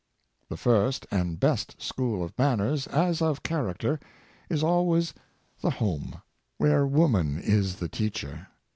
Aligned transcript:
The 0.49 0.57
first 0.57 1.05
and 1.11 1.39
best 1.39 1.79
school 1.79 2.23
of 2.23 2.35
manners, 2.35 2.87
as 2.87 3.21
of 3.21 3.43
charac 3.43 3.77
ter, 3.77 3.99
is 4.49 4.63
always 4.63 5.13
the 5.59 5.69
Home, 5.69 6.23
where 6.57 6.87
woman 6.87 7.37
is 7.37 7.75
the 7.75 7.87
teacher. 7.87 8.47